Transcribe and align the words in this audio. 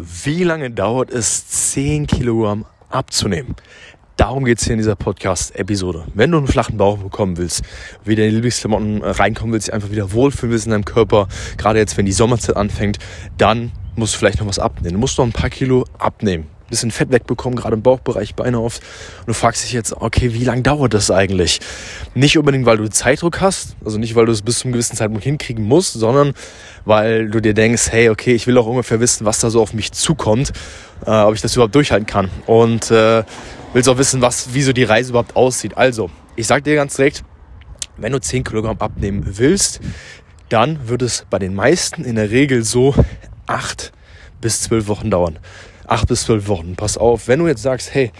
Wie 0.00 0.44
lange 0.44 0.70
dauert 0.70 1.10
es, 1.10 1.48
10 1.72 2.06
Kilogramm 2.06 2.66
abzunehmen? 2.88 3.56
Darum 4.16 4.44
geht 4.44 4.58
es 4.58 4.64
hier 4.64 4.74
in 4.74 4.78
dieser 4.78 4.94
Podcast-Episode. 4.94 6.04
Wenn 6.14 6.30
du 6.30 6.38
einen 6.38 6.46
flachen 6.46 6.76
Bauch 6.76 6.98
bekommen 6.98 7.36
willst, 7.36 7.64
wieder 8.04 8.22
in 8.22 8.28
die 8.28 8.34
Lieblingsklamotten 8.36 9.02
reinkommen 9.02 9.52
willst, 9.52 9.72
einfach 9.72 9.90
wieder 9.90 10.12
wohlfühlen 10.12 10.52
willst 10.52 10.66
in 10.66 10.70
deinem 10.70 10.84
Körper, 10.84 11.26
gerade 11.56 11.80
jetzt, 11.80 11.96
wenn 11.96 12.06
die 12.06 12.12
Sommerzeit 12.12 12.56
anfängt, 12.56 13.00
dann 13.38 13.72
musst 13.96 14.14
du 14.14 14.18
vielleicht 14.18 14.38
noch 14.38 14.46
was 14.46 14.60
abnehmen. 14.60 14.94
Du 14.94 15.00
musst 15.00 15.18
noch 15.18 15.24
ein 15.24 15.32
paar 15.32 15.50
Kilo 15.50 15.84
abnehmen 15.98 16.46
bisschen 16.68 16.90
Fett 16.90 17.10
wegbekommen, 17.10 17.58
gerade 17.58 17.74
im 17.74 17.82
Bauchbereich, 17.82 18.34
Beine 18.34 18.60
oft. 18.60 18.82
Und 19.20 19.28
du 19.28 19.34
fragst 19.34 19.64
dich 19.64 19.72
jetzt, 19.72 19.92
okay, 19.92 20.32
wie 20.34 20.44
lange 20.44 20.62
dauert 20.62 20.94
das 20.94 21.10
eigentlich? 21.10 21.60
Nicht 22.14 22.38
unbedingt, 22.38 22.66
weil 22.66 22.76
du 22.76 22.88
Zeitdruck 22.88 23.40
hast, 23.40 23.76
also 23.84 23.98
nicht, 23.98 24.14
weil 24.14 24.26
du 24.26 24.32
es 24.32 24.42
bis 24.42 24.60
zum 24.60 24.72
gewissen 24.72 24.96
Zeitpunkt 24.96 25.24
hinkriegen 25.24 25.64
musst, 25.64 25.94
sondern 25.94 26.34
weil 26.84 27.28
du 27.30 27.40
dir 27.40 27.54
denkst, 27.54 27.90
hey, 27.90 28.10
okay, 28.10 28.34
ich 28.34 28.46
will 28.46 28.58
auch 28.58 28.66
ungefähr 28.66 29.00
wissen, 29.00 29.24
was 29.24 29.40
da 29.40 29.50
so 29.50 29.60
auf 29.60 29.72
mich 29.72 29.92
zukommt, 29.92 30.52
äh, 31.06 31.10
ob 31.10 31.34
ich 31.34 31.40
das 31.40 31.54
überhaupt 31.54 31.74
durchhalten 31.74 32.06
kann. 32.06 32.30
Und 32.46 32.90
äh, 32.90 33.24
willst 33.72 33.88
auch 33.88 33.98
wissen, 33.98 34.20
was, 34.20 34.54
wie 34.54 34.62
so 34.62 34.72
die 34.72 34.84
Reise 34.84 35.10
überhaupt 35.10 35.36
aussieht. 35.36 35.76
Also, 35.76 36.10
ich 36.36 36.46
sag 36.46 36.64
dir 36.64 36.74
ganz 36.74 36.96
direkt, 36.96 37.24
wenn 37.96 38.12
du 38.12 38.20
10 38.20 38.44
Kilogramm 38.44 38.78
abnehmen 38.78 39.24
willst, 39.24 39.80
dann 40.48 40.88
wird 40.88 41.02
es 41.02 41.26
bei 41.28 41.38
den 41.38 41.54
meisten 41.54 42.04
in 42.04 42.16
der 42.16 42.30
Regel 42.30 42.62
so 42.62 42.94
8 43.46 43.92
bis 44.40 44.62
12 44.62 44.88
Wochen 44.88 45.10
dauern 45.10 45.38
acht 45.88 46.08
bis 46.08 46.22
zwölf 46.22 46.48
Wochen. 46.48 46.76
Pass 46.76 46.96
auf, 46.96 47.28
wenn 47.28 47.38
du 47.40 47.48
jetzt 47.48 47.62
sagst, 47.62 47.94
hey, 47.94 48.12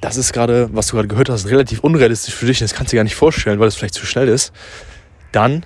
das 0.00 0.16
ist 0.16 0.32
gerade, 0.32 0.68
was 0.72 0.88
du 0.88 0.96
gerade 0.96 1.08
gehört 1.08 1.30
hast, 1.30 1.46
relativ 1.48 1.80
unrealistisch 1.80 2.34
für 2.34 2.46
dich, 2.46 2.58
das 2.58 2.74
kannst 2.74 2.92
du 2.92 2.96
dir 2.96 2.98
gar 2.98 3.04
nicht 3.04 3.14
vorstellen, 3.14 3.58
weil 3.58 3.68
es 3.68 3.76
vielleicht 3.76 3.94
zu 3.94 4.04
schnell 4.04 4.28
ist, 4.28 4.52
dann 5.32 5.64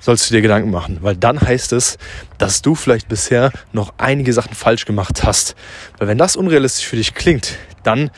sollst 0.00 0.28
du 0.28 0.34
dir 0.34 0.42
Gedanken 0.42 0.70
machen, 0.70 0.98
weil 1.00 1.16
dann 1.16 1.40
heißt 1.40 1.72
es, 1.72 1.98
dass 2.38 2.62
du 2.62 2.74
vielleicht 2.74 3.08
bisher 3.08 3.52
noch 3.72 3.94
einige 3.96 4.32
Sachen 4.32 4.54
falsch 4.54 4.84
gemacht 4.84 5.24
hast. 5.24 5.54
Weil 5.98 6.08
wenn 6.08 6.18
das 6.18 6.36
unrealistisch 6.36 6.86
für 6.86 6.96
dich 6.96 7.14
klingt, 7.14 7.56
dann 7.82 8.10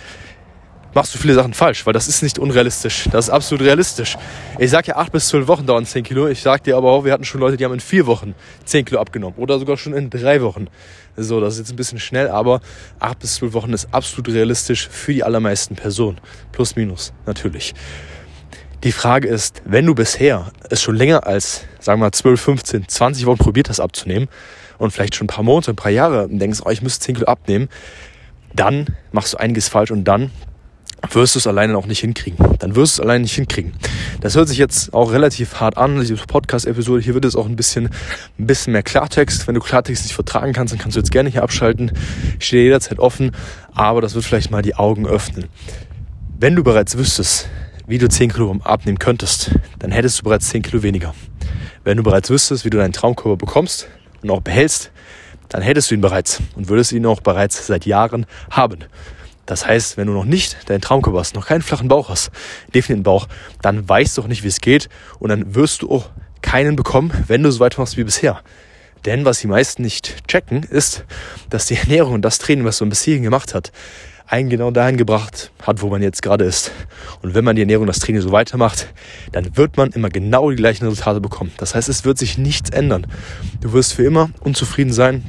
machst 0.97 1.15
du 1.15 1.19
viele 1.19 1.35
Sachen 1.35 1.53
falsch, 1.53 1.85
weil 1.85 1.93
das 1.93 2.09
ist 2.09 2.23
nicht 2.23 2.39
unrealistisch. 2.39 3.07
Das 3.13 3.27
ist 3.27 3.31
absolut 3.31 3.65
realistisch. 3.65 4.17
Ich 4.59 4.71
sage 4.71 4.89
ja, 4.89 4.97
acht 4.97 5.13
bis 5.13 5.29
zwölf 5.29 5.47
Wochen 5.47 5.67
dauern 5.67 5.85
zehn 5.85 6.03
Kilo. 6.03 6.27
Ich 6.27 6.41
sage 6.41 6.63
dir 6.63 6.77
aber 6.79 6.91
auch, 6.91 7.05
wir 7.05 7.13
hatten 7.13 7.25
schon 7.25 7.43
Leute, 7.43 7.59
die 7.59 7.67
haben 7.67 7.75
in 7.75 7.81
vier 7.81 8.07
Wochen 8.07 8.35
zehn 8.65 8.87
Kilo 8.87 8.99
abgenommen 8.99 9.39
oder 9.39 9.59
sogar 9.59 9.77
schon 9.77 9.93
in 9.93 10.09
drei 10.09 10.41
Wochen. 10.41 10.69
So, 11.15 11.39
das 11.39 11.55
ist 11.55 11.61
jetzt 11.61 11.73
ein 11.73 11.77
bisschen 11.77 12.01
schnell, 12.01 12.29
aber 12.29 12.63
acht 12.99 13.19
bis 13.19 13.35
zwölf 13.35 13.53
Wochen 13.53 13.75
ist 13.75 13.89
absolut 13.93 14.35
realistisch 14.35 14.89
für 14.89 15.13
die 15.13 15.23
allermeisten 15.23 15.77
Personen. 15.77 16.19
Plus, 16.51 16.77
minus, 16.77 17.13
natürlich. 17.27 17.75
Die 18.83 18.93
Frage 18.93 19.29
ist, 19.29 19.63
wenn 19.67 19.85
du 19.85 19.95
bisher 19.95 20.51
es 20.71 20.81
schon 20.81 20.97
länger 20.97 21.27
als, 21.27 21.65
sagen 21.79 22.01
wir 22.01 22.07
mal, 22.07 22.13
12, 22.13 22.41
15, 22.41 22.89
20 22.89 23.27
Wochen 23.27 23.39
probiert 23.39 23.69
hast 23.69 23.81
abzunehmen 23.81 24.29
und 24.79 24.93
vielleicht 24.93 25.15
schon 25.15 25.27
ein 25.27 25.29
paar 25.29 25.45
Monate, 25.45 25.73
ein 25.73 25.77
paar 25.77 25.93
Jahre 25.93 26.27
denkst, 26.31 26.61
oh, 26.65 26.71
ich 26.71 26.81
müsste 26.81 27.05
10 27.05 27.17
Kilo 27.17 27.27
abnehmen, 27.27 27.69
dann 28.55 28.87
machst 29.13 29.35
du 29.35 29.37
einiges 29.37 29.69
falsch 29.69 29.91
und 29.91 30.05
dann 30.05 30.31
wirst 31.15 31.35
du 31.35 31.39
es 31.39 31.47
alleine 31.47 31.77
auch 31.77 31.87
nicht 31.87 32.01
hinkriegen. 32.01 32.39
Dann 32.59 32.75
wirst 32.75 32.99
du 32.99 33.03
es 33.03 33.05
alleine 33.07 33.23
nicht 33.23 33.35
hinkriegen. 33.35 33.73
Das 34.21 34.35
hört 34.35 34.49
sich 34.49 34.59
jetzt 34.59 34.93
auch 34.95 35.13
relativ 35.13 35.61
hart 35.61 35.77
an, 35.77 36.01
diese 36.01 36.17
Podcast-Episode. 36.17 37.03
Hier 37.03 37.15
wird 37.15 37.25
es 37.25 37.37
auch 37.37 37.47
ein 37.47 37.57
bisschen, 37.57 37.91
ein 38.39 38.47
bisschen 38.47 38.73
mehr 38.73 38.83
Klartext. 38.83 39.47
Wenn 39.47 39.55
du 39.55 39.61
Klartext 39.61 40.05
nicht 40.05 40.15
vertragen 40.15 40.53
kannst, 40.53 40.73
dann 40.73 40.81
kannst 40.81 40.97
du 40.97 41.01
jetzt 41.01 41.13
gerne 41.13 41.29
hier 41.29 41.43
abschalten. 41.43 41.93
Ich 42.39 42.47
stehe 42.47 42.65
jederzeit 42.65 42.99
offen, 42.99 43.33
aber 43.75 44.01
das 44.01 44.15
wird 44.15 44.25
vielleicht 44.25 44.51
mal 44.51 44.63
die 44.63 44.75
Augen 44.75 45.07
öffnen. 45.07 45.47
Wenn 46.39 46.57
du 46.57 46.63
bereits 46.63 46.97
wüsstest, 46.99 47.49
wie 47.87 47.99
du 47.99 48.09
10 48.09 48.33
Kilo 48.33 48.55
abnehmen 48.65 48.99
könntest, 48.99 49.53
dann 49.79 49.91
hättest 49.91 50.21
du 50.21 50.25
bereits 50.25 50.49
10 50.49 50.63
Kilo 50.63 50.83
weniger. 50.83 51.15
Wenn 51.85 51.97
du 51.97 52.03
bereits 52.03 52.31
wüsstest, 52.31 52.65
wie 52.65 52.71
du 52.71 52.79
deinen 52.79 52.93
Traumkörper 52.93 53.37
bekommst 53.37 53.89
und 54.23 54.31
auch 54.31 54.41
behältst, 54.41 54.91
dann 55.49 55.63
hättest 55.63 55.91
du 55.91 55.95
ihn 55.95 56.01
bereits 56.01 56.43
und 56.57 56.69
würdest 56.69 56.93
ihn 56.93 57.07
auch 57.07 57.21
bereits 57.21 57.67
seit 57.67 57.87
Jahren 57.87 58.27
haben. 58.51 58.81
Das 59.47 59.67
heißt, 59.67 59.97
wenn 59.97 60.09
du 60.09 60.13
noch 60.13 60.25
nicht 60.25 60.69
deinen 60.69 60.81
Traumkörper 60.81 61.21
hast, 61.21 61.35
noch 61.35 61.47
keinen 61.47 61.63
flachen 61.63 61.89
Bauch 61.89 62.09
hast, 62.09 62.31
definierten 62.75 63.05
Bauch, 63.05 63.29
dann 63.63 63.89
weißt 63.89 64.19
du 64.19 64.23
auch 64.23 64.27
nicht, 64.27 64.43
wie 64.43 64.49
es 64.49 64.61
geht 64.61 64.89
und 65.19 65.31
dann 65.31 65.55
wirst 65.55 65.83
du 65.83 65.91
auch 65.91 66.11
keinen 66.43 66.77
bekommen, 66.77 67.13
wenn 67.29 67.43
du 67.43 67.51
so 67.51 67.61
weitermachst 67.61 67.97
wie 67.97 68.05
bisher. 68.05 68.43
Denn 69.05 69.25
was 69.25 69.39
die 69.39 69.47
meisten 69.47 69.83
nicht 69.83 70.27
checken, 70.27 70.65
ist, 70.65 71.05
dass 71.49 71.67
die 71.67 71.77
Ernährung 71.83 72.15
und 72.15 72.23
das 72.23 72.39
Training, 72.39 72.65
was 72.65 72.81
man 72.81 72.91
bis 72.91 73.03
hierhin 73.03 73.23
gemacht 73.23 73.55
hat, 73.55 73.73
einen 74.29 74.51
genau 74.51 74.73
dahin 74.73 74.97
gebracht 74.97 75.53
hat, 75.63 75.83
wo 75.83 75.89
man 75.89 76.03
jetzt 76.03 76.21
gerade 76.21 76.45
ist. 76.45 76.73
Und 77.23 77.35
wenn 77.35 77.45
man 77.45 77.55
die 77.55 77.63
Ernährung 77.63 77.83
und 77.83 77.89
das 77.89 78.01
Training 78.01 78.23
so 78.23 78.33
weitermacht, 78.33 78.93
dann 79.31 79.57
wird 79.57 79.77
man 79.77 79.91
immer 79.91 80.09
genau 80.09 80.51
die 80.51 80.57
gleichen 80.57 80.85
Resultate 80.85 81.21
bekommen. 81.21 81.53
Das 81.59 81.77
heißt, 81.77 81.89
es 81.89 82.05
wird 82.05 82.19
sich 82.19 82.37
nichts 82.37 82.71
ändern. 82.71 83.07
Du 83.61 83.73
wirst 83.73 83.93
für 83.93 84.03
immer 84.03 84.31
unzufrieden 84.41 84.93
sein, 84.93 85.23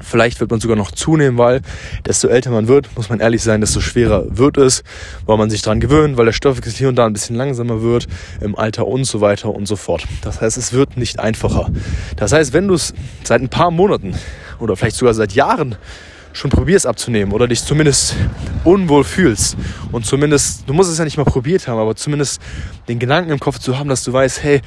Vielleicht 0.00 0.40
wird 0.40 0.50
man 0.50 0.60
sogar 0.60 0.76
noch 0.76 0.92
zunehmen, 0.92 1.38
weil 1.38 1.60
desto 2.06 2.28
älter 2.28 2.50
man 2.50 2.68
wird, 2.68 2.88
muss 2.96 3.08
man 3.08 3.20
ehrlich 3.20 3.42
sein, 3.42 3.60
desto 3.60 3.80
schwerer 3.80 4.24
wird 4.28 4.56
es, 4.56 4.82
weil 5.26 5.36
man 5.36 5.50
sich 5.50 5.62
daran 5.62 5.80
gewöhnt, 5.80 6.16
weil 6.16 6.24
der 6.24 6.32
Stoffwechsel 6.32 6.72
hier 6.72 6.88
und 6.88 6.96
da 6.96 7.06
ein 7.06 7.12
bisschen 7.12 7.36
langsamer 7.36 7.82
wird 7.82 8.06
im 8.40 8.56
Alter 8.56 8.86
und 8.86 9.04
so 9.04 9.20
weiter 9.20 9.54
und 9.54 9.66
so 9.66 9.76
fort. 9.76 10.06
Das 10.22 10.40
heißt, 10.40 10.56
es 10.56 10.72
wird 10.72 10.96
nicht 10.96 11.18
einfacher. 11.18 11.70
Das 12.16 12.32
heißt, 12.32 12.52
wenn 12.52 12.68
du 12.68 12.74
es 12.74 12.94
seit 13.24 13.42
ein 13.42 13.48
paar 13.48 13.70
Monaten 13.70 14.14
oder 14.60 14.76
vielleicht 14.76 14.96
sogar 14.96 15.14
seit 15.14 15.32
Jahren 15.32 15.76
schon 16.32 16.50
probierst 16.50 16.86
abzunehmen 16.86 17.32
oder 17.32 17.48
dich 17.48 17.64
zumindest 17.64 18.14
unwohl 18.64 19.04
fühlst 19.04 19.56
und 19.92 20.06
zumindest, 20.06 20.68
du 20.68 20.72
musst 20.72 20.90
es 20.90 20.98
ja 20.98 21.04
nicht 21.04 21.16
mal 21.16 21.24
probiert 21.24 21.66
haben, 21.66 21.78
aber 21.78 21.96
zumindest 21.96 22.40
den 22.86 22.98
Gedanken 22.98 23.30
im 23.30 23.40
Kopf 23.40 23.58
zu 23.58 23.78
haben, 23.78 23.88
dass 23.88 24.04
du 24.04 24.12
weißt, 24.12 24.42
hey, 24.42 24.60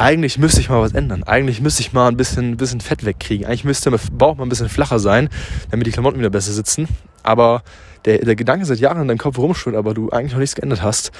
eigentlich 0.00 0.38
müsste 0.38 0.60
ich 0.60 0.70
mal 0.70 0.80
was 0.80 0.92
ändern. 0.92 1.22
Eigentlich 1.24 1.60
müsste 1.60 1.82
ich 1.82 1.92
mal 1.92 2.08
ein 2.08 2.16
bisschen, 2.16 2.56
bisschen 2.56 2.80
Fett 2.80 3.04
wegkriegen. 3.04 3.46
Eigentlich 3.46 3.64
müsste 3.64 3.90
mein 3.90 4.00
Bauch 4.12 4.36
mal 4.36 4.44
ein 4.44 4.48
bisschen 4.48 4.70
flacher 4.70 4.98
sein, 4.98 5.28
damit 5.70 5.86
die 5.86 5.90
Klamotten 5.90 6.18
wieder 6.18 6.30
besser 6.30 6.52
sitzen. 6.52 6.88
Aber 7.22 7.62
der, 8.06 8.18
der 8.18 8.34
Gedanke 8.34 8.64
seit 8.64 8.78
Jahren 8.78 9.02
in 9.02 9.08
deinem 9.08 9.18
Kopf 9.18 9.36
rumschwirrt, 9.38 9.76
aber 9.76 9.92
du 9.92 10.08
eigentlich 10.10 10.32
noch 10.32 10.38
nichts 10.38 10.56
geändert 10.56 10.82
hast, 10.82 11.12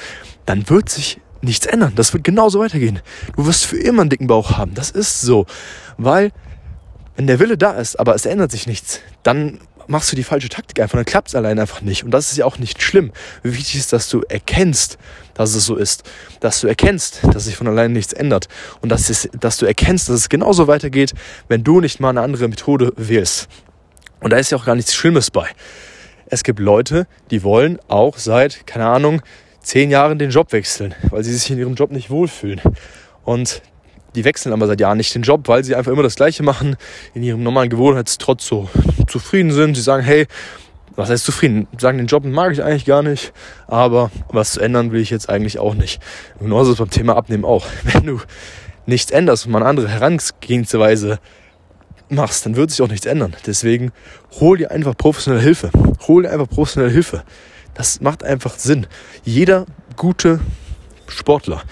dann 0.46 0.68
wird 0.70 0.88
sich 0.88 1.20
nichts 1.42 1.66
ändern. 1.66 1.92
Das 1.94 2.14
wird 2.14 2.24
genauso 2.24 2.60
weitergehen. 2.60 3.00
Du 3.36 3.46
wirst 3.46 3.66
für 3.66 3.76
immer 3.76 4.00
einen 4.00 4.10
dicken 4.10 4.26
Bauch 4.26 4.56
haben. 4.56 4.72
Das 4.74 4.90
ist 4.90 5.20
so. 5.20 5.44
Weil, 5.98 6.32
wenn 7.16 7.26
der 7.26 7.38
Wille 7.38 7.58
da 7.58 7.72
ist, 7.72 8.00
aber 8.00 8.14
es 8.14 8.24
ändert 8.24 8.50
sich 8.50 8.66
nichts, 8.66 9.00
dann 9.22 9.60
machst 9.90 10.10
du 10.12 10.16
die 10.16 10.22
falsche 10.22 10.48
Taktik 10.48 10.80
einfach, 10.80 10.96
dann 10.96 11.04
klappt 11.04 11.28
es 11.28 11.34
allein 11.34 11.58
einfach 11.58 11.80
nicht. 11.80 12.04
Und 12.04 12.12
das 12.12 12.30
ist 12.30 12.38
ja 12.38 12.44
auch 12.44 12.58
nicht 12.58 12.80
schlimm. 12.80 13.12
Wichtig 13.42 13.76
ist, 13.76 13.92
dass 13.92 14.08
du 14.08 14.22
erkennst, 14.28 14.98
dass 15.34 15.54
es 15.54 15.66
so 15.66 15.76
ist. 15.76 16.04
Dass 16.38 16.60
du 16.60 16.68
erkennst, 16.68 17.20
dass 17.32 17.44
sich 17.44 17.56
von 17.56 17.66
allein 17.66 17.92
nichts 17.92 18.12
ändert. 18.12 18.48
Und 18.80 18.90
dass, 18.90 19.10
es, 19.10 19.28
dass 19.38 19.56
du 19.56 19.66
erkennst, 19.66 20.08
dass 20.08 20.16
es 20.16 20.28
genauso 20.28 20.68
weitergeht, 20.68 21.12
wenn 21.48 21.64
du 21.64 21.80
nicht 21.80 22.00
mal 22.00 22.10
eine 22.10 22.22
andere 22.22 22.48
Methode 22.48 22.92
wählst. 22.96 23.48
Und 24.20 24.32
da 24.32 24.36
ist 24.36 24.50
ja 24.50 24.58
auch 24.58 24.64
gar 24.64 24.76
nichts 24.76 24.94
Schlimmes 24.94 25.30
bei. 25.30 25.48
Es 26.26 26.44
gibt 26.44 26.60
Leute, 26.60 27.08
die 27.30 27.42
wollen 27.42 27.78
auch 27.88 28.16
seit, 28.16 28.66
keine 28.66 28.86
Ahnung, 28.86 29.22
zehn 29.60 29.90
Jahren 29.90 30.18
den 30.18 30.30
Job 30.30 30.52
wechseln, 30.52 30.94
weil 31.10 31.24
sie 31.24 31.34
sich 31.34 31.50
in 31.50 31.58
ihrem 31.58 31.74
Job 31.74 31.90
nicht 31.90 32.10
wohlfühlen. 32.10 32.60
Und 33.24 33.62
die 34.14 34.24
wechseln 34.24 34.52
aber 34.52 34.66
seit 34.66 34.80
Jahren 34.80 34.98
nicht 34.98 35.14
den 35.14 35.22
Job, 35.22 35.48
weil 35.48 35.64
sie 35.64 35.74
einfach 35.74 35.92
immer 35.92 36.02
das 36.02 36.16
Gleiche 36.16 36.42
machen, 36.42 36.76
in 37.14 37.22
ihrem 37.22 37.42
normalen 37.42 37.70
Gewohnheitstrotz 37.70 38.46
so 38.46 38.68
zufrieden 39.06 39.52
sind. 39.52 39.76
Sie 39.76 39.82
sagen, 39.82 40.02
hey, 40.02 40.26
was 40.96 41.10
heißt 41.10 41.24
zufrieden? 41.24 41.66
Sagen, 41.78 41.98
den 41.98 42.06
Job 42.06 42.24
mag 42.24 42.52
ich 42.52 42.62
eigentlich 42.62 42.84
gar 42.84 43.02
nicht, 43.02 43.32
aber 43.66 44.10
was 44.28 44.52
zu 44.52 44.60
ändern 44.60 44.92
will 44.92 45.00
ich 45.00 45.10
jetzt 45.10 45.28
eigentlich 45.28 45.58
auch 45.58 45.74
nicht. 45.74 46.00
genauso 46.40 46.72
ist 46.72 46.78
beim 46.78 46.90
Thema 46.90 47.16
Abnehmen 47.16 47.44
auch. 47.44 47.66
Wenn 47.84 48.04
du 48.04 48.20
nichts 48.86 49.10
änderst 49.10 49.46
und 49.46 49.52
mal 49.52 49.58
eine 49.58 49.68
andere 49.68 49.88
Herangehensweise 49.88 51.18
machst, 52.08 52.44
dann 52.44 52.56
wird 52.56 52.70
sich 52.70 52.82
auch 52.82 52.88
nichts 52.88 53.06
ändern. 53.06 53.34
Deswegen 53.46 53.92
hol 54.40 54.58
dir 54.58 54.70
einfach 54.70 54.96
professionelle 54.96 55.42
Hilfe. 55.42 55.70
Hol 56.08 56.24
dir 56.24 56.32
einfach 56.32 56.48
professionelle 56.48 56.92
Hilfe. 56.92 57.22
Das 57.74 58.00
macht 58.00 58.24
einfach 58.24 58.58
Sinn. 58.58 58.86
Jeder 59.24 59.66
gute 59.96 60.40
Sportler, 61.10 61.62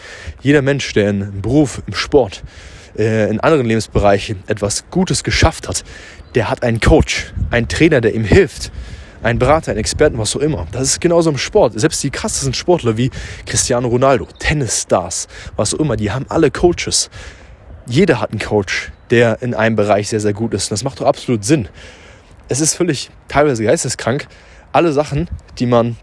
jeder 0.43 0.63
Mensch, 0.63 0.93
der 0.93 1.11
im 1.11 1.41
Beruf, 1.41 1.83
im 1.87 1.95
Sport, 1.95 2.43
äh, 2.97 3.31
in 3.31 3.41
anderen 3.41 3.67
Lebensbereichen 3.67 4.43
etwas 4.47 4.85
Gutes 4.91 5.25
geschafft 5.25 5.69
hat, 5.69 5.85
der 6.35 6.51
hat 6.51 6.63
einen 6.63 6.81
Coach, 6.81 7.33
einen 7.51 7.69
Trainer, 7.69 8.01
der 8.01 8.15
ihm 8.15 8.25
hilft, 8.25 8.71
einen 9.23 9.39
Berater, 9.39 9.73
einen 9.73 9.81
Experten, 9.81 10.19
was 10.19 10.37
auch 10.37 10.41
immer. 10.41 10.67
Das 10.73 10.83
ist 10.83 11.01
genauso 11.01 11.31
im 11.31 11.39
Sport. 11.39 11.79
Selbst 11.79 12.03
die 12.03 12.11
krassesten 12.11 12.55
Sportler 12.55 12.97
wie 12.97 13.11
Cristiano 13.47 13.89
Ronaldo, 13.89 14.27
Tennisstars, 14.39 15.29
was 15.57 15.75
auch 15.75 15.81
immer, 15.81 15.97
die 15.97 16.11
haben 16.11 16.27
alle 16.29 16.51
Coaches. 16.51 17.11
Jeder 17.87 18.21
hat 18.21 18.31
einen 18.31 18.41
Coach, 18.41 18.93
der 19.11 19.43
in 19.43 19.55
einem 19.55 19.77
Bereich 19.77 20.09
sehr, 20.09 20.21
sehr 20.21 20.35
gut 20.35 20.55
ist. 20.55 20.67
Und 20.67 20.73
das 20.73 20.85
macht 20.85 21.01
doch 21.01 21.07
absolut 21.07 21.45
Sinn. 21.45 21.69
Es 22.49 22.61
ist 22.61 22.75
völlig 22.75 23.11
teilweise 23.29 23.65
geisteskrank. 23.65 24.27
Alle 24.73 24.93
Sachen, 24.93 25.29
die 25.59 25.67
man 25.67 25.97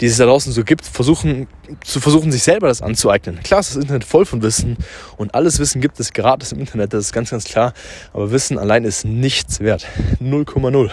die 0.00 0.06
es 0.06 0.16
da 0.16 0.24
draußen 0.26 0.52
so 0.52 0.64
gibt, 0.64 0.84
versuchen, 0.84 1.48
zu 1.84 2.00
versuchen, 2.00 2.32
sich 2.32 2.42
selber 2.42 2.68
das 2.68 2.82
anzueignen. 2.82 3.40
Klar 3.42 3.60
ist 3.60 3.70
das 3.70 3.82
Internet 3.82 4.04
voll 4.04 4.24
von 4.24 4.42
Wissen 4.42 4.76
und 5.16 5.34
alles 5.34 5.58
Wissen 5.58 5.80
gibt 5.80 5.98
es 6.00 6.12
gratis 6.12 6.52
im 6.52 6.60
Internet, 6.60 6.92
das 6.92 7.06
ist 7.06 7.12
ganz, 7.12 7.30
ganz 7.30 7.44
klar. 7.44 7.72
Aber 8.12 8.30
Wissen 8.30 8.58
allein 8.58 8.84
ist 8.84 9.04
nichts 9.04 9.60
wert. 9.60 9.86
0,0. 10.22 10.90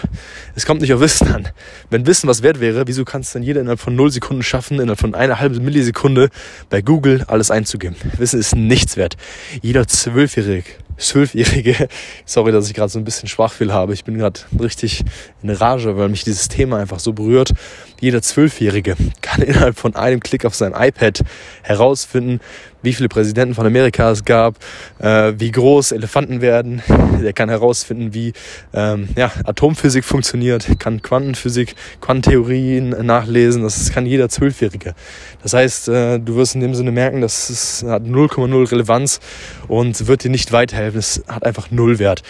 Es 0.56 0.66
kommt 0.66 0.82
nicht 0.82 0.94
auf 0.94 1.00
Wissen 1.00 1.28
an. 1.28 1.48
Wenn 1.90 2.06
Wissen 2.08 2.28
was 2.28 2.42
wert 2.42 2.60
wäre, 2.60 2.88
wieso 2.88 3.06
kann 3.06 3.22
es 3.22 3.32
dann 3.32 3.44
jeder 3.44 3.62
innerhalb 3.62 3.80
von 3.80 3.96
0 3.96 4.12
Sekunden 4.12 4.44
schaffen, 4.44 4.80
innerhalb 4.80 5.00
von 5.00 5.16
einer 5.16 5.40
halben 5.40 5.64
Millisekunde 5.64 6.30
bei 6.70 6.82
Google 6.82 7.24
alles 7.28 7.52
einzugeben? 7.52 7.96
Wissen 8.18 8.40
ist 8.40 8.56
nichts 8.56 8.98
wert. 8.98 9.18
Jeder 9.62 9.88
Zwölfjährige 9.88 10.85
Zwölfjährige, 10.98 11.88
sorry, 12.26 12.52
dass 12.52 12.68
ich 12.68 12.74
gerade 12.74 12.90
so 12.90 13.00
ein 13.00 13.06
bisschen 13.06 13.28
Schwachfehl 13.28 13.74
habe, 13.74 13.94
ich 13.94 14.04
bin 14.04 14.18
gerade 14.18 14.40
richtig 14.60 15.04
in 15.44 15.50
Rage, 15.50 15.98
weil 15.98 16.10
mich 16.10 16.24
dieses 16.24 16.48
Thema 16.48 16.78
einfach 16.80 17.00
so 17.00 17.14
berührt. 17.14 17.54
Jeder 18.00 18.22
Zwölfjährige 18.22 18.96
kann 19.22 19.42
innerhalb 19.42 19.78
von 19.78 19.96
einem 19.96 20.20
Klick 20.20 20.46
auf 20.46 20.56
seinem 20.56 20.76
iPad 20.78 21.24
herausfinden, 21.64 22.40
wie 22.86 22.94
viele 22.94 23.10
Präsidenten 23.10 23.56
von 23.56 23.66
Amerika 23.66 24.12
es 24.12 24.24
gab, 24.24 24.56
äh, 25.00 25.34
wie 25.38 25.52
groß 25.52 25.92
Elefanten 25.92 26.40
werden. 26.40 26.82
Der 27.22 27.34
kann 27.34 27.50
herausfinden, 27.50 28.14
wie 28.14 28.34
ähm, 28.74 29.10
ja, 29.18 29.32
Atomphysik 29.44 30.06
funktioniert, 30.06 30.68
kann 30.80 31.02
Quantenphysik, 31.02 31.76
Quantentheorien 32.00 32.90
nachlesen. 33.06 33.64
Das 33.64 33.92
kann 33.92 34.06
jeder 34.06 34.30
Zwölfjährige. 34.30 34.96
Das 35.42 35.54
heißt, 35.54 35.90
äh, 35.90 36.20
du 36.20 36.36
wirst 36.36 36.56
in 36.56 36.62
dem 36.62 36.76
Sinne 36.76 36.92
merken, 36.92 37.22
dass 37.22 37.50
es 37.50 37.84
hat 37.84 38.04
0,0 38.04 38.72
Relevanz 38.72 39.20
und 39.68 40.08
wird 40.08 40.24
dir 40.24 40.32
nicht 40.32 40.52
weiterhelfen. 40.52 41.00
Es 41.00 41.24
hat 41.28 41.44
einfach 41.44 41.72
null 41.72 42.00
Wert. 42.00 42.24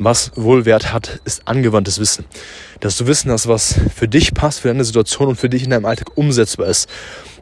Was 0.00 0.30
Wohlwert 0.36 0.92
hat, 0.92 1.20
ist 1.24 1.48
angewandtes 1.48 1.98
Wissen. 1.98 2.24
Dass 2.78 2.96
du 2.96 3.08
Wissen 3.08 3.32
hast, 3.32 3.48
was 3.48 3.74
für 3.94 4.06
dich 4.06 4.32
passt, 4.32 4.60
für 4.60 4.68
deine 4.68 4.84
Situation 4.84 5.26
und 5.26 5.36
für 5.36 5.48
dich 5.48 5.64
in 5.64 5.70
deinem 5.70 5.86
Alltag 5.86 6.16
umsetzbar 6.16 6.68
ist. 6.68 6.88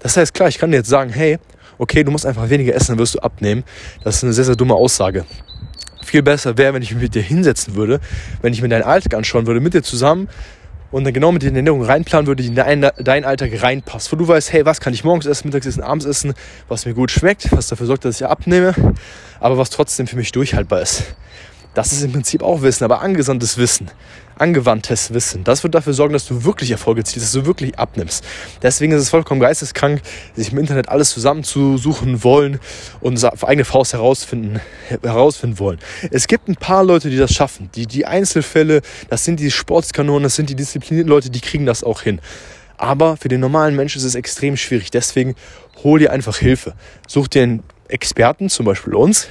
Das 0.00 0.16
heißt, 0.16 0.32
klar, 0.32 0.48
ich 0.48 0.58
kann 0.58 0.70
dir 0.70 0.78
jetzt 0.78 0.88
sagen, 0.88 1.10
hey, 1.10 1.38
okay, 1.78 2.04
du 2.04 2.10
musst 2.10 2.26
einfach 2.26 2.48
weniger 2.50 2.74
essen, 2.74 2.92
dann 2.92 2.98
wirst 2.98 3.14
du 3.14 3.18
abnehmen. 3.20 3.64
Das 4.04 4.16
ist 4.16 4.24
eine 4.24 4.32
sehr, 4.32 4.44
sehr 4.44 4.56
dumme 4.56 4.74
Aussage. 4.74 5.24
Viel 6.04 6.22
besser 6.22 6.56
wäre, 6.56 6.74
wenn 6.74 6.82
ich 6.82 6.92
mich 6.92 7.02
mit 7.02 7.14
dir 7.14 7.22
hinsetzen 7.22 7.74
würde, 7.74 8.00
wenn 8.40 8.52
ich 8.52 8.62
mir 8.62 8.68
deinen 8.68 8.84
Alltag 8.84 9.14
anschauen 9.14 9.46
würde, 9.46 9.60
mit 9.60 9.74
dir 9.74 9.82
zusammen 9.82 10.28
und 10.92 11.04
dann 11.04 11.12
genau 11.12 11.32
mit 11.32 11.42
der 11.42 11.52
Ernährung 11.52 11.82
reinplanen 11.82 12.28
würde, 12.28 12.42
die 12.42 12.48
in 12.48 12.54
deinen 12.54 13.24
Alltag 13.24 13.50
reinpasst. 13.60 14.12
Wo 14.12 14.16
du 14.16 14.28
weißt, 14.28 14.52
hey, 14.52 14.64
was 14.64 14.80
kann 14.80 14.94
ich 14.94 15.02
morgens 15.02 15.26
essen, 15.26 15.48
mittags 15.48 15.66
essen, 15.66 15.82
abends 15.82 16.04
essen, 16.06 16.32
was 16.68 16.86
mir 16.86 16.94
gut 16.94 17.10
schmeckt, 17.10 17.50
was 17.50 17.66
dafür 17.66 17.86
sorgt, 17.86 18.04
dass 18.04 18.20
ich 18.20 18.26
abnehme, 18.26 18.74
aber 19.40 19.58
was 19.58 19.70
trotzdem 19.70 20.06
für 20.06 20.16
mich 20.16 20.30
durchhaltbar 20.32 20.82
ist. 20.82 21.02
Das 21.76 21.92
ist 21.92 22.02
im 22.02 22.12
Prinzip 22.12 22.42
auch 22.42 22.62
Wissen, 22.62 22.84
aber 22.84 23.02
angesandtes 23.02 23.58
Wissen, 23.58 23.90
angewandtes 24.38 25.12
Wissen. 25.12 25.44
Das 25.44 25.62
wird 25.62 25.74
dafür 25.74 25.92
sorgen, 25.92 26.14
dass 26.14 26.26
du 26.26 26.42
wirklich 26.42 26.70
Erfolge 26.70 27.04
ziehst, 27.04 27.26
dass 27.26 27.32
du 27.32 27.44
wirklich 27.44 27.78
abnimmst. 27.78 28.24
Deswegen 28.62 28.92
ist 28.92 29.02
es 29.02 29.10
vollkommen 29.10 29.42
geisteskrank, 29.42 30.00
sich 30.34 30.52
im 30.52 30.58
Internet 30.58 30.88
alles 30.88 31.10
zusammenzusuchen 31.10 32.24
wollen 32.24 32.60
und 33.00 33.22
auf 33.22 33.46
eigene 33.46 33.66
Faust 33.66 33.92
herausfinden, 33.92 34.58
herausfinden 35.02 35.58
wollen. 35.58 35.78
Es 36.10 36.28
gibt 36.28 36.48
ein 36.48 36.56
paar 36.56 36.82
Leute, 36.82 37.10
die 37.10 37.18
das 37.18 37.34
schaffen. 37.34 37.68
Die, 37.74 37.86
die 37.86 38.06
Einzelfälle, 38.06 38.80
das 39.10 39.24
sind 39.24 39.38
die 39.38 39.50
Sportskanonen, 39.50 40.22
das 40.22 40.34
sind 40.34 40.48
die 40.48 40.56
disziplinierten 40.56 41.10
Leute, 41.10 41.28
die 41.28 41.42
kriegen 41.42 41.66
das 41.66 41.84
auch 41.84 42.00
hin. 42.00 42.22
Aber 42.78 43.18
für 43.18 43.28
den 43.28 43.40
normalen 43.40 43.76
Menschen 43.76 43.98
ist 43.98 44.04
es 44.04 44.14
extrem 44.14 44.56
schwierig. 44.56 44.90
Deswegen 44.90 45.34
hol 45.84 45.98
dir 45.98 46.10
einfach 46.10 46.38
Hilfe. 46.38 46.72
Such 47.06 47.28
dir 47.28 47.42
einen 47.42 47.62
Experten, 47.88 48.48
zum 48.48 48.64
Beispiel 48.64 48.94
uns, 48.94 49.28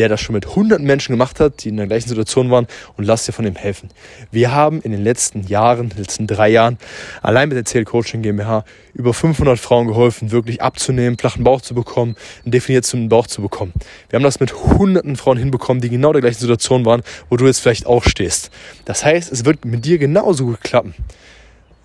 der 0.00 0.08
das 0.08 0.22
schon 0.22 0.32
mit 0.32 0.56
hunderten 0.56 0.86
Menschen 0.86 1.12
gemacht 1.12 1.40
hat, 1.40 1.62
die 1.62 1.68
in 1.68 1.76
der 1.76 1.86
gleichen 1.86 2.08
Situation 2.08 2.50
waren 2.50 2.66
und 2.96 3.04
lass 3.04 3.26
dir 3.26 3.32
von 3.32 3.46
ihm 3.46 3.54
helfen. 3.54 3.90
Wir 4.30 4.50
haben 4.50 4.80
in 4.80 4.92
den 4.92 5.04
letzten 5.04 5.46
Jahren, 5.46 5.84
in 5.84 5.88
den 5.90 5.98
letzten 5.98 6.26
drei 6.26 6.48
Jahren, 6.48 6.78
allein 7.20 7.50
mit 7.50 7.58
der 7.58 7.64
CL 7.64 7.84
Coaching 7.84 8.22
GmbH 8.22 8.64
über 8.94 9.12
500 9.12 9.58
Frauen 9.58 9.88
geholfen, 9.88 10.30
wirklich 10.30 10.62
abzunehmen, 10.62 11.18
flachen 11.18 11.44
Bauch 11.44 11.60
zu 11.60 11.74
bekommen, 11.74 12.16
einen 12.44 12.52
definierten 12.52 13.10
Bauch 13.10 13.26
zu 13.26 13.42
bekommen. 13.42 13.74
Wir 14.08 14.16
haben 14.16 14.24
das 14.24 14.40
mit 14.40 14.54
hunderten 14.54 15.16
Frauen 15.16 15.36
hinbekommen, 15.36 15.82
die 15.82 15.90
genau 15.90 16.14
der 16.14 16.22
gleichen 16.22 16.40
Situation 16.40 16.86
waren, 16.86 17.02
wo 17.28 17.36
du 17.36 17.44
jetzt 17.44 17.60
vielleicht 17.60 17.84
auch 17.84 18.04
stehst. 18.04 18.50
Das 18.86 19.04
heißt, 19.04 19.30
es 19.30 19.44
wird 19.44 19.66
mit 19.66 19.84
dir 19.84 19.98
genauso 19.98 20.46
gut 20.46 20.62
klappen. 20.62 20.94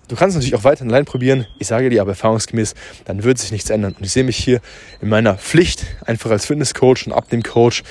Du 0.08 0.14
kannst 0.14 0.36
natürlich 0.36 0.54
auch 0.54 0.64
weiterhin 0.64 0.90
allein 0.90 1.04
probieren. 1.04 1.46
Ich 1.58 1.66
sage 1.66 1.90
dir 1.90 2.00
aber 2.00 2.12
erfahrungsgemäß, 2.12 2.74
dann 3.04 3.24
wird 3.24 3.38
sich 3.38 3.50
nichts 3.50 3.70
ändern. 3.70 3.94
Und 3.98 4.04
ich 4.04 4.12
sehe 4.12 4.24
mich 4.24 4.36
hier 4.36 4.60
in 5.00 5.08
meiner 5.08 5.34
Pflicht, 5.34 5.84
einfach 6.04 6.30
als 6.30 6.46
Fitnesscoach 6.46 7.06
und 7.06 7.12
Abnehmcoach, 7.12 7.82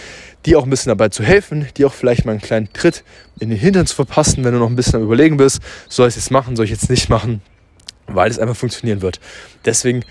dir 0.46 0.60
auch 0.60 0.64
ein 0.64 0.70
bisschen 0.70 0.90
dabei 0.90 1.10
zu 1.10 1.24
helfen, 1.24 1.68
dir 1.76 1.88
auch 1.88 1.94
vielleicht 1.94 2.26
mal 2.26 2.32
einen 2.32 2.42
kleinen 2.42 2.72
Tritt 2.72 3.04
in 3.40 3.50
den 3.50 3.60
Hintern 3.60 3.86
zu 3.86 3.96
verpassen, 3.96 4.44
wenn 4.44 4.54
du 4.54 4.60
noch 4.60 4.70
ein 4.70 4.76
bisschen 4.76 4.96
am 4.96 5.04
Überlegen 5.04 5.38
bist, 5.38 5.60
soll 5.90 6.08
ich 6.08 6.16
es 6.16 6.24
jetzt 6.24 6.32
machen, 6.32 6.56
soll 6.56 6.66
ich 6.66 6.72
jetzt 6.72 6.90
nicht 6.90 7.10
machen, 7.10 7.42
weil 8.08 8.30
es 8.30 8.40
einfach 8.40 8.56
funktionieren 8.56 9.02
wird. 9.02 9.20
Deswegen 9.66 10.06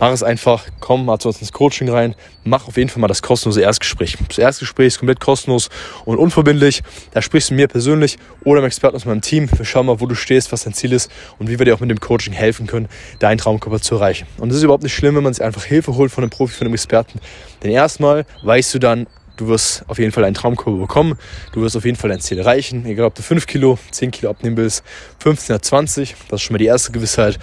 Mach 0.00 0.12
es 0.12 0.22
einfach, 0.22 0.64
komm 0.80 1.04
mal 1.04 1.18
zu 1.18 1.28
uns 1.28 1.42
ins 1.42 1.52
Coaching 1.52 1.90
rein, 1.90 2.14
mach 2.42 2.66
auf 2.66 2.78
jeden 2.78 2.88
Fall 2.88 3.02
mal 3.02 3.06
das 3.06 3.20
kostenlose 3.20 3.60
Erstgespräch. 3.60 4.16
Das 4.28 4.38
Erstgespräch 4.38 4.86
ist 4.86 4.98
komplett 4.98 5.20
kostenlos 5.20 5.68
und 6.06 6.16
unverbindlich. 6.16 6.82
Da 7.12 7.20
sprichst 7.20 7.50
du 7.50 7.54
mir 7.54 7.68
persönlich 7.68 8.16
oder 8.42 8.62
mit 8.62 8.68
Experten 8.68 8.96
aus 8.96 9.04
meinem 9.04 9.20
Team. 9.20 9.46
Wir 9.54 9.66
schauen 9.66 9.84
mal, 9.84 10.00
wo 10.00 10.06
du 10.06 10.14
stehst, 10.14 10.52
was 10.52 10.64
dein 10.64 10.72
Ziel 10.72 10.94
ist 10.94 11.10
und 11.38 11.50
wie 11.50 11.58
wir 11.58 11.66
dir 11.66 11.74
auch 11.74 11.80
mit 11.80 11.90
dem 11.90 12.00
Coaching 12.00 12.32
helfen 12.32 12.66
können, 12.66 12.88
deinen 13.18 13.36
Traumkörper 13.36 13.78
zu 13.82 13.96
erreichen. 13.96 14.26
Und 14.38 14.48
es 14.48 14.56
ist 14.56 14.62
überhaupt 14.62 14.84
nicht 14.84 14.94
schlimm, 14.94 15.16
wenn 15.16 15.22
man 15.22 15.34
sich 15.34 15.44
einfach 15.44 15.64
Hilfe 15.64 15.94
holt 15.94 16.10
von 16.10 16.24
einem 16.24 16.30
Profi, 16.30 16.54
von 16.54 16.66
einem 16.66 16.74
Experten. 16.74 17.20
Denn 17.62 17.70
erstmal 17.70 18.24
weißt 18.42 18.72
du 18.72 18.78
dann, 18.78 19.06
du 19.36 19.48
wirst 19.48 19.84
auf 19.86 19.98
jeden 19.98 20.12
Fall 20.12 20.24
einen 20.24 20.34
Traumkörper 20.34 20.78
bekommen. 20.78 21.18
Du 21.52 21.60
wirst 21.60 21.76
auf 21.76 21.84
jeden 21.84 21.96
Fall 21.96 22.08
dein 22.08 22.20
Ziel 22.20 22.38
erreichen. 22.38 22.86
Egal, 22.86 23.04
ob 23.04 23.14
du 23.14 23.22
5 23.22 23.46
Kilo, 23.46 23.78
10 23.90 24.10
Kilo 24.12 24.30
abnehmen 24.30 24.56
willst, 24.56 24.82
15 25.18 25.54
oder 25.54 25.62
20. 25.62 26.14
Das 26.28 26.40
ist 26.40 26.42
schon 26.42 26.54
mal 26.54 26.58
die 26.58 26.66
erste 26.66 26.90
Gewissheit. 26.92 27.38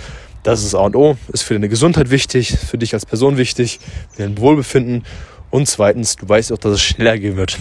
Das 0.47 0.63
ist 0.63 0.75
A 0.75 0.79
und 0.79 0.95
O, 0.95 1.17
ist 1.33 1.41
für 1.41 1.55
deine 1.55 1.67
Gesundheit 1.67 2.09
wichtig, 2.09 2.57
für 2.57 2.77
dich 2.77 2.93
als 2.93 3.05
Person 3.05 3.35
wichtig, 3.35 3.81
für 4.11 4.21
dein 4.21 4.37
Wohlbefinden. 4.37 5.03
Und 5.49 5.67
zweitens, 5.67 6.15
du 6.15 6.29
weißt 6.29 6.53
auch, 6.53 6.57
dass 6.57 6.71
es 6.71 6.81
schneller 6.81 7.17
gehen 7.17 7.35
wird. 7.35 7.57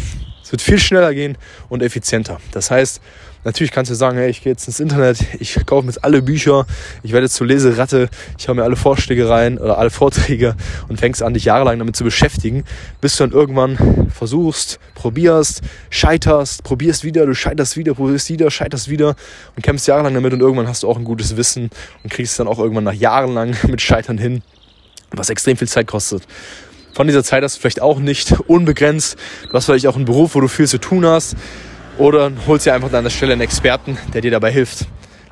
Es 0.46 0.52
wird 0.52 0.62
viel 0.62 0.78
schneller 0.78 1.12
gehen 1.12 1.36
und 1.68 1.82
effizienter. 1.82 2.38
Das 2.52 2.70
heißt, 2.70 3.00
Natürlich 3.46 3.70
kannst 3.70 3.92
du 3.92 3.94
sagen, 3.94 4.18
hey, 4.18 4.28
ich 4.28 4.42
gehe 4.42 4.52
jetzt 4.52 4.66
ins 4.66 4.80
Internet, 4.80 5.18
ich 5.38 5.54
kaufe 5.66 5.86
mir 5.86 5.92
jetzt 5.92 6.02
alle 6.02 6.20
Bücher, 6.20 6.66
ich 7.04 7.12
werde 7.12 7.26
jetzt 7.26 7.36
zur 7.36 7.46
Leseratte, 7.46 8.08
ich 8.36 8.48
hau 8.48 8.54
mir 8.54 8.64
alle 8.64 8.74
Vorschläge 8.74 9.28
rein 9.28 9.58
oder 9.58 9.78
alle 9.78 9.90
Vorträge 9.90 10.56
und 10.88 10.98
fängst 10.98 11.22
an, 11.22 11.32
dich 11.32 11.44
jahrelang 11.44 11.78
damit 11.78 11.94
zu 11.94 12.02
beschäftigen, 12.02 12.64
bis 13.00 13.16
du 13.16 13.22
dann 13.22 13.32
irgendwann 13.32 14.10
versuchst, 14.12 14.80
probierst, 14.96 15.62
scheiterst, 15.90 16.64
probierst 16.64 17.04
wieder, 17.04 17.24
du 17.24 17.36
scheiterst 17.36 17.76
wieder, 17.76 17.94
probierst 17.94 18.30
wieder, 18.30 18.50
scheiterst 18.50 18.88
wieder 18.88 19.14
und 19.54 19.62
kämpfst 19.62 19.86
jahrelang 19.86 20.14
damit 20.14 20.32
und 20.32 20.40
irgendwann 20.40 20.66
hast 20.66 20.82
du 20.82 20.88
auch 20.88 20.98
ein 20.98 21.04
gutes 21.04 21.36
Wissen 21.36 21.70
und 22.02 22.12
kriegst 22.12 22.40
dann 22.40 22.48
auch 22.48 22.58
irgendwann 22.58 22.82
nach 22.82 22.94
Jahren 22.94 23.32
lang 23.32 23.56
mit 23.68 23.80
Scheitern 23.80 24.18
hin, 24.18 24.42
was 25.12 25.30
extrem 25.30 25.56
viel 25.56 25.68
Zeit 25.68 25.86
kostet. 25.86 26.24
Von 26.96 27.08
dieser 27.08 27.22
Zeit 27.22 27.42
hast 27.42 27.56
du 27.56 27.60
vielleicht 27.60 27.82
auch 27.82 27.98
nicht 27.98 28.32
unbegrenzt. 28.46 29.18
Du 29.50 29.52
hast 29.52 29.66
vielleicht 29.66 29.86
auch 29.86 29.96
einen 29.96 30.06
Beruf, 30.06 30.34
wo 30.34 30.40
du 30.40 30.48
viel 30.48 30.66
zu 30.66 30.78
tun 30.78 31.04
hast. 31.04 31.36
Oder 31.98 32.32
holst 32.46 32.64
dir 32.64 32.72
einfach 32.72 32.90
an 32.90 33.04
der 33.04 33.10
Stelle 33.10 33.34
einen 33.34 33.42
Experten, 33.42 33.98
der 34.14 34.22
dir 34.22 34.30
dabei 34.30 34.50
hilft. 34.50 34.86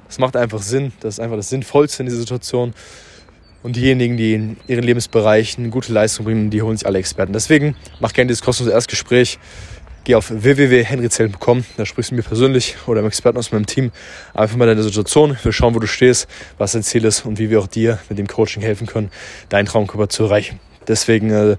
Das 0.06 0.18
macht 0.18 0.36
einfach 0.36 0.60
Sinn. 0.60 0.92
Das 1.00 1.14
ist 1.14 1.20
einfach 1.20 1.36
das 1.36 1.48
Sinnvollste 1.48 2.02
in 2.02 2.06
dieser 2.06 2.18
Situation. 2.18 2.74
Und 3.62 3.76
diejenigen, 3.76 4.18
die 4.18 4.34
in 4.34 4.56
ihren 4.66 4.84
Lebensbereichen 4.84 5.70
gute 5.70 5.90
Leistung 5.90 6.26
bringen, 6.26 6.50
die 6.50 6.60
holen 6.60 6.76
sich 6.76 6.86
alle 6.86 6.98
Experten. 6.98 7.32
Deswegen 7.32 7.76
mach 7.98 8.12
gerne 8.12 8.28
dieses 8.28 8.42
kostenlose 8.42 8.74
Erstgespräch. 8.74 9.38
Geh 10.04 10.16
auf 10.16 10.30
www.henryzellen.com, 10.30 11.64
da 11.78 11.86
sprichst 11.86 12.10
du 12.10 12.16
mir 12.16 12.22
persönlich 12.22 12.76
oder 12.86 12.98
einem 12.98 13.08
Experten 13.08 13.38
aus 13.38 13.52
meinem 13.52 13.64
Team 13.64 13.90
einfach 14.34 14.58
mal 14.58 14.66
deine 14.66 14.82
Situation. 14.82 15.34
Wir 15.42 15.50
schauen, 15.50 15.74
wo 15.74 15.78
du 15.78 15.86
stehst, 15.86 16.28
was 16.58 16.72
dein 16.72 16.82
Ziel 16.82 17.06
ist 17.06 17.24
und 17.24 17.38
wie 17.38 17.48
wir 17.48 17.58
auch 17.58 17.68
dir 17.68 18.00
mit 18.10 18.18
dem 18.18 18.26
Coaching 18.26 18.62
helfen 18.62 18.86
können, 18.86 19.10
deinen 19.48 19.64
Traumkörper 19.64 20.10
zu 20.10 20.24
erreichen. 20.24 20.60
Deswegen, 20.88 21.30
äh, 21.30 21.56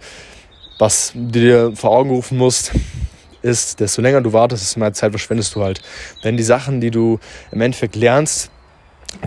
was 0.78 1.12
du 1.14 1.40
dir 1.40 1.72
vor 1.76 1.92
Augen 1.92 2.10
rufen 2.10 2.38
musst, 2.38 2.72
ist, 3.42 3.80
desto 3.80 4.02
länger 4.02 4.22
du 4.22 4.34
wartest, 4.34 4.64
desto 4.64 4.80
mehr 4.80 4.94
Zeit 4.94 5.12
verschwendest 5.12 5.56
du 5.56 5.64
halt. 5.64 5.82
Denn 6.24 6.36
die 6.36 6.44
Sachen, 6.44 6.82
die 6.82 6.92
du 6.92 7.20
im 7.52 7.62
Endeffekt 7.62 7.96
lernst, 7.96 8.50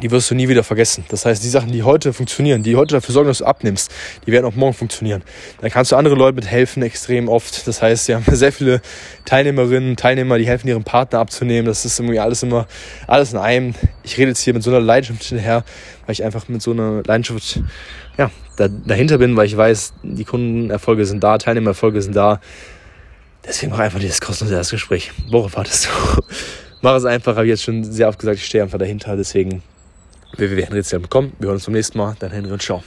die 0.02 0.10
wirst 0.10 0.30
du 0.30 0.34
nie 0.34 0.48
wieder 0.48 0.64
vergessen. 0.64 1.04
Das 1.08 1.24
heißt, 1.24 1.42
die 1.42 1.48
Sachen, 1.48 1.72
die 1.72 1.82
heute 1.82 2.12
funktionieren, 2.12 2.62
die 2.62 2.76
heute 2.76 2.94
dafür 2.94 3.12
sorgen, 3.12 3.28
dass 3.28 3.38
du 3.38 3.44
abnimmst, 3.44 3.90
die 4.26 4.32
werden 4.32 4.44
auch 4.44 4.54
morgen 4.54 4.74
funktionieren. 4.74 5.22
Dann 5.60 5.70
kannst 5.70 5.92
du 5.92 5.96
andere 5.96 6.14
Leute 6.14 6.36
mit 6.36 6.46
helfen, 6.46 6.82
extrem 6.82 7.28
oft. 7.28 7.66
Das 7.66 7.82
heißt, 7.82 8.08
wir 8.08 8.16
haben 8.16 8.24
sehr 8.32 8.52
viele 8.52 8.80
Teilnehmerinnen, 9.24 9.96
Teilnehmer, 9.96 10.38
die 10.38 10.46
helfen, 10.46 10.68
ihren 10.68 10.84
Partner 10.84 11.18
abzunehmen. 11.18 11.66
Das 11.66 11.84
ist 11.84 11.98
irgendwie 11.98 12.20
alles 12.20 12.42
immer, 12.42 12.66
alles 13.06 13.32
in 13.32 13.38
einem. 13.38 13.74
Ich 14.02 14.18
rede 14.18 14.28
jetzt 14.28 14.40
hier 14.40 14.54
mit 14.54 14.62
so 14.62 14.70
einer 14.70 14.80
Leidenschaft 14.80 15.24
hinterher, 15.24 15.64
weil 16.06 16.12
ich 16.12 16.24
einfach 16.24 16.48
mit 16.48 16.62
so 16.62 16.72
einer 16.72 17.02
Leidenschaft, 17.04 17.60
ja, 18.16 18.30
da, 18.56 18.68
dahinter 18.68 19.18
bin, 19.18 19.36
weil 19.36 19.46
ich 19.46 19.56
weiß, 19.56 19.94
die 20.02 20.24
Kundenerfolge 20.24 21.04
sind 21.06 21.22
da, 21.24 21.38
Teilnehmererfolge 21.38 22.02
sind 22.02 22.14
da. 22.14 22.40
Deswegen 23.46 23.72
mach 23.72 23.78
einfach 23.78 24.00
dieses 24.00 24.20
kostenlose 24.20 24.56
Erstgespräch. 24.56 25.12
Worauf 25.30 25.56
wartest 25.56 25.86
du? 25.86 26.22
Mach 26.82 26.96
es 26.96 27.04
einfach, 27.04 27.36
habe 27.36 27.46
ich 27.46 27.50
jetzt 27.50 27.62
schon 27.62 27.84
sehr 27.84 28.08
oft 28.08 28.18
gesagt, 28.18 28.38
ich 28.38 28.46
stehe 28.46 28.62
einfach 28.62 28.78
dahinter. 28.78 29.16
Deswegen 29.16 29.62
www.henry.com. 30.36 31.32
Wir 31.38 31.46
hören 31.46 31.56
uns 31.56 31.64
zum 31.64 31.74
nächsten 31.74 31.98
Mal. 31.98 32.16
Dein 32.18 32.30
Henry 32.30 32.52
und 32.52 32.62
ciao. 32.62 32.82